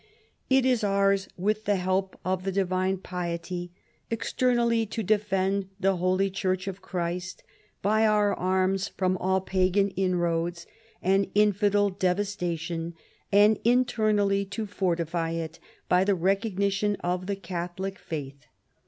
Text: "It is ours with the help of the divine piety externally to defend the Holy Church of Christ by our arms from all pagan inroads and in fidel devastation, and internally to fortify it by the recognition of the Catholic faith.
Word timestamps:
"It 0.49 0.65
is 0.65 0.83
ours 0.83 1.27
with 1.37 1.65
the 1.65 1.75
help 1.75 2.19
of 2.25 2.43
the 2.43 2.51
divine 2.51 2.97
piety 2.97 3.69
externally 4.09 4.83
to 4.87 5.03
defend 5.03 5.69
the 5.79 5.97
Holy 5.97 6.31
Church 6.31 6.67
of 6.67 6.81
Christ 6.81 7.43
by 7.83 8.07
our 8.07 8.33
arms 8.33 8.87
from 8.87 9.15
all 9.17 9.41
pagan 9.41 9.89
inroads 9.91 10.65
and 11.03 11.29
in 11.35 11.53
fidel 11.53 11.91
devastation, 11.91 12.95
and 13.31 13.59
internally 13.63 14.43
to 14.45 14.65
fortify 14.65 15.33
it 15.33 15.59
by 15.87 16.03
the 16.03 16.15
recognition 16.15 16.95
of 17.03 17.27
the 17.27 17.35
Catholic 17.35 17.99
faith. 17.99 18.47